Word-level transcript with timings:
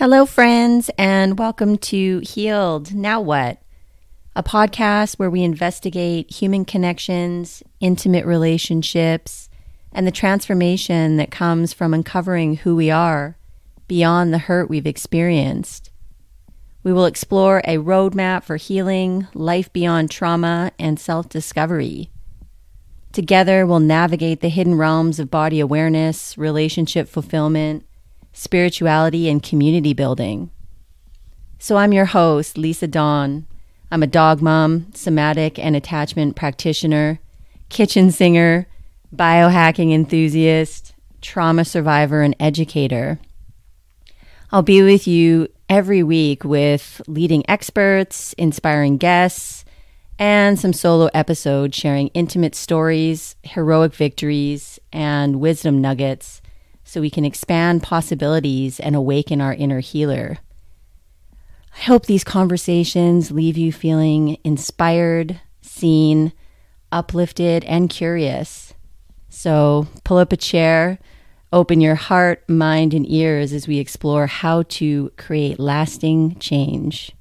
Hello, 0.00 0.24
friends, 0.24 0.90
and 0.96 1.38
welcome 1.38 1.76
to 1.76 2.20
Healed. 2.20 2.94
Now 2.94 3.20
What? 3.20 3.60
A 4.34 4.42
podcast 4.42 5.18
where 5.18 5.28
we 5.28 5.42
investigate 5.42 6.30
human 6.32 6.64
connections, 6.64 7.62
intimate 7.80 8.24
relationships, 8.24 9.50
and 9.92 10.06
the 10.06 10.10
transformation 10.10 11.18
that 11.18 11.30
comes 11.30 11.74
from 11.74 11.92
uncovering 11.92 12.56
who 12.56 12.74
we 12.74 12.90
are 12.90 13.36
beyond 13.88 14.32
the 14.32 14.38
hurt 14.38 14.70
we've 14.70 14.86
experienced. 14.86 15.90
We 16.82 16.94
will 16.94 17.04
explore 17.04 17.60
a 17.66 17.76
roadmap 17.76 18.44
for 18.44 18.56
healing, 18.56 19.26
life 19.34 19.70
beyond 19.70 20.10
trauma, 20.10 20.72
and 20.78 20.98
self 20.98 21.28
discovery. 21.28 22.08
Together, 23.12 23.66
we'll 23.66 23.80
navigate 23.80 24.40
the 24.40 24.48
hidden 24.48 24.76
realms 24.76 25.20
of 25.20 25.30
body 25.30 25.60
awareness, 25.60 26.38
relationship 26.38 27.06
fulfillment, 27.06 27.84
spirituality, 28.32 29.28
and 29.28 29.42
community 29.42 29.92
building. 29.92 30.50
So, 31.58 31.76
I'm 31.76 31.92
your 31.92 32.06
host, 32.06 32.56
Lisa 32.56 32.86
Dawn. 32.86 33.46
I'm 33.90 34.02
a 34.02 34.06
dog 34.06 34.40
mom, 34.40 34.86
somatic 34.94 35.58
and 35.58 35.74
attachment 35.74 36.36
practitioner, 36.36 37.20
kitchen 37.68 38.10
singer, 38.10 38.66
biohacking 39.14 39.92
enthusiast, 39.92 40.94
trauma 41.20 41.64
survivor, 41.64 42.22
and 42.22 42.36
educator. 42.38 43.18
I'll 44.52 44.62
be 44.62 44.82
with 44.82 45.06
you 45.06 45.48
every 45.68 46.02
week 46.02 46.44
with 46.44 47.00
leading 47.06 47.48
experts, 47.48 48.32
inspiring 48.34 48.96
guests, 48.96 49.64
and 50.18 50.58
some 50.58 50.72
solo 50.72 51.08
episodes 51.14 51.76
sharing 51.76 52.08
intimate 52.08 52.54
stories, 52.54 53.36
heroic 53.42 53.94
victories, 53.94 54.78
and 54.92 55.40
wisdom 55.40 55.80
nuggets 55.80 56.42
so 56.90 57.00
we 57.00 57.08
can 57.08 57.24
expand 57.24 57.84
possibilities 57.84 58.80
and 58.80 58.96
awaken 58.96 59.40
our 59.40 59.54
inner 59.54 59.78
healer. 59.78 60.38
I 61.72 61.82
hope 61.82 62.06
these 62.06 62.24
conversations 62.24 63.30
leave 63.30 63.56
you 63.56 63.72
feeling 63.72 64.38
inspired, 64.42 65.40
seen, 65.60 66.32
uplifted, 66.90 67.64
and 67.66 67.88
curious. 67.88 68.74
So 69.28 69.86
pull 70.02 70.18
up 70.18 70.32
a 70.32 70.36
chair, 70.36 70.98
open 71.52 71.80
your 71.80 71.94
heart, 71.94 72.42
mind, 72.48 72.92
and 72.92 73.08
ears 73.08 73.52
as 73.52 73.68
we 73.68 73.78
explore 73.78 74.26
how 74.26 74.64
to 74.64 75.12
create 75.16 75.60
lasting 75.60 76.40
change. 76.40 77.12